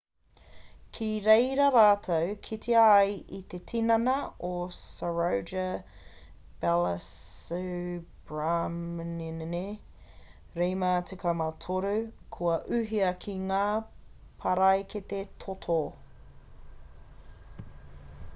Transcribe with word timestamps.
ki 0.97 1.07
rēira 1.23 1.65
rātou 1.73 2.29
kite 2.45 2.71
ai 2.83 3.11
i 3.39 3.41
te 3.53 3.57
tinana 3.71 4.13
o 4.47 4.69
saroja 4.77 5.65
balasubramanian 6.63 9.53
53 11.25 11.93
kua 12.39 12.55
uhia 12.79 13.11
ki 13.27 13.35
ngā 13.51 13.63
paraikete 14.47 15.21
toto 15.45 15.77